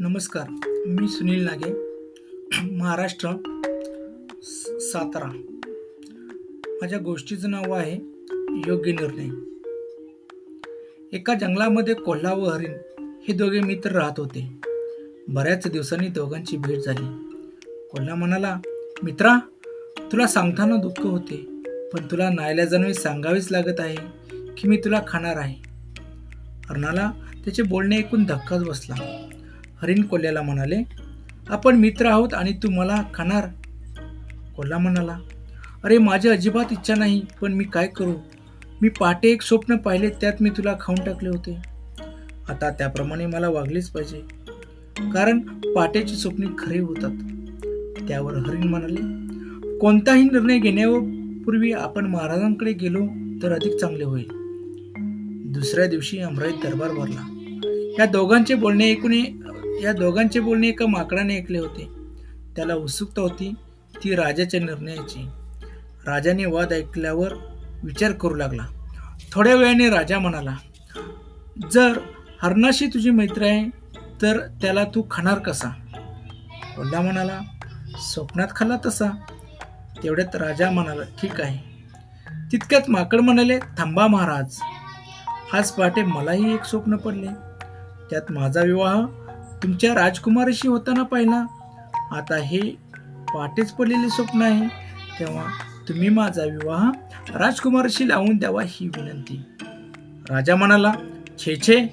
[0.00, 0.48] नमस्कार
[0.86, 1.72] मी सुनील नागे
[2.72, 3.28] महाराष्ट्र
[4.80, 5.26] सातारा.
[6.80, 7.94] माझ्या गोष्टीचं नाव आहे
[8.66, 9.28] योग्य निर्णय.
[11.12, 12.72] एका जंगलामध्ये कोल्हा व हरिण
[13.28, 14.60] हे दोघे मित्र राहत होते.
[15.28, 17.06] बऱ्याच दिवसांनी दोघांची भेट झाली.
[17.90, 18.60] कोल्हा म्हणाला
[19.02, 19.38] मित्रा
[20.12, 21.62] तुला सांगताना दुःख होते
[21.92, 23.96] पण तुला नाईलाजाने सांगावेच लागत आहे
[24.58, 25.56] की मी तुला खाणार आहे.
[26.66, 27.12] हरणाला
[27.44, 29.28] त्याचे बोलणे ऐकून धक्काच बसला.
[29.82, 30.82] हरिण कोल्ह्याला म्हणाले
[31.48, 33.46] आपण मित्र आहोत आणि तू मला खाणार.
[34.56, 35.18] कोल्हा म्हणाला
[35.84, 38.12] अरे माझी अजिबात इच्छा नाही पण मी काय करू?
[38.82, 41.56] मी पहाटे एक स्वप्न पाहिले त्यात मी तुला खाऊन टाकले होते.
[42.48, 44.22] आता त्याप्रमाणे मला वागलेच पाहिजे.
[45.10, 45.38] कारण
[45.74, 47.10] पहाटेची स्वप्ने खरी होतात.
[48.08, 49.28] त्यावर हरिण म्हणाले
[49.78, 53.06] कोणताही निर्णय घेण्यापूर्वी आपण महाराजांकडे गेलो
[53.42, 54.28] तर अधिक चांगले होईल.
[55.52, 57.34] दुसऱ्या दिवशी अमराईत दरबार भरला.
[57.98, 59.12] या दोघांचे बोलणे ऐकून
[59.82, 61.88] या दोघांचे बोलणे एका माकडाने ऐकले होते.
[62.56, 63.54] त्याला उत्सुकता होती
[64.04, 65.28] ती राजाच्या निर्णयाची.
[66.06, 67.32] राजाने वाद ऐकल्यावर
[67.84, 68.66] विचार करू लागला.
[69.32, 70.56] थोड्या वेळाने राजा म्हणाला
[71.72, 71.98] जर
[72.42, 73.64] हरणाशी तुझी मैत्री आहे
[74.22, 75.68] तर त्याला तू खाणार कसा?
[76.76, 77.40] कोल्हा म्हणाला
[77.98, 79.10] स्वप्नात खाल्ला तसा.
[80.02, 81.58] तेवढ्यात राजा म्हणाला ठीक आहे.
[82.52, 84.56] तितक्यात माकड म्हणाले थांबा महाराज.
[85.52, 87.26] आज पहाटे मलाही एक स्वप्न पडले.
[88.10, 89.06] त्यात माझा विवाह
[89.62, 91.44] तुमच्या राजकुमारीशी होताना पाहिला.
[92.10, 92.60] आता हे
[93.34, 94.66] पहाटेच पडलेले स्वप्न आहे.
[95.18, 95.44] तेव्हा
[95.88, 96.90] तुम्ही माझा विवाह
[97.34, 99.42] राजकुमारीशी लावून द्यावा ही विनंती.
[100.30, 100.92] राजा म्हणाला
[101.38, 101.86] छे छे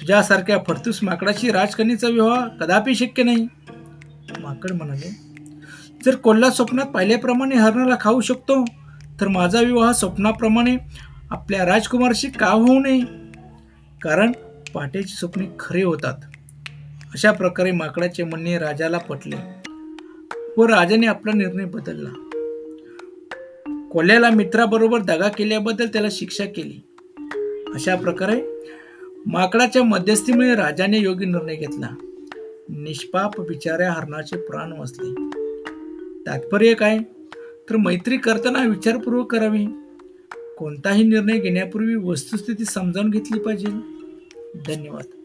[0.00, 3.48] तुझ्यासारख्या फडतूस माकडाशी राजकन्याचा विवाह कदापि शक्य नाही.
[4.40, 5.10] माकड म्हणाले
[6.04, 8.64] जर कोल्हा स्वप्नात पाहिल्याप्रमाणे हरणाला खाऊ शकतो
[9.20, 10.76] तर माझा विवाह स्वप्नाप्रमाणे
[11.30, 13.00] आपल्या राजकुमारशी का होऊ नये?
[14.02, 14.32] कारण
[14.74, 16.14] पाट्याची स्वप्ने खरे होतात.
[17.14, 19.36] अशा प्रकारे माकडाचे म्हणणे राजाला पटले
[20.56, 22.08] व राजाने आपला निर्णय बदलला.
[23.92, 26.82] कोल्याला मित्राबरोबर दगा केल्याबद्दल त्याला शिक्षा केली.
[27.74, 28.42] अशा प्रकारे
[29.26, 31.88] माकडाच्या मध्यस्थीमुळे राजाने योग्य निर्णय घेतला.
[32.68, 35.14] निष्पाप बिचाऱ्या हरणाचे प्राण वाचले
[36.26, 36.98] तात्पर्य काय?
[37.70, 39.66] तर मैत्री करताना विचारपूर्वक करावी.
[40.58, 43.68] कोणताही निर्णय घेण्यापूर्वी वस्तुस्थिती समजावून घेतली पाहिजे.
[44.66, 45.19] धन्यवाद.